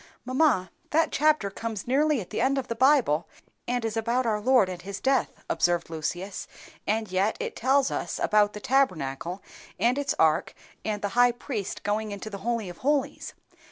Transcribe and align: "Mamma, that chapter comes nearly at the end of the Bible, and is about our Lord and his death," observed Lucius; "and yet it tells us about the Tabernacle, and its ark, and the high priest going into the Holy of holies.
"Mamma, 0.25 0.71
that 0.89 1.11
chapter 1.11 1.51
comes 1.51 1.85
nearly 1.85 2.19
at 2.19 2.31
the 2.31 2.41
end 2.41 2.57
of 2.57 2.67
the 2.69 2.75
Bible, 2.75 3.27
and 3.67 3.85
is 3.85 3.95
about 3.95 4.25
our 4.25 4.41
Lord 4.41 4.67
and 4.67 4.81
his 4.81 4.99
death," 4.99 5.43
observed 5.47 5.91
Lucius; 5.91 6.47
"and 6.87 7.11
yet 7.11 7.37
it 7.39 7.55
tells 7.55 7.91
us 7.91 8.17
about 8.19 8.53
the 8.53 8.59
Tabernacle, 8.59 9.43
and 9.79 9.99
its 9.99 10.15
ark, 10.17 10.55
and 10.83 11.03
the 11.03 11.09
high 11.09 11.31
priest 11.31 11.83
going 11.83 12.11
into 12.11 12.31
the 12.31 12.39
Holy 12.39 12.67
of 12.67 12.79
holies. 12.79 13.35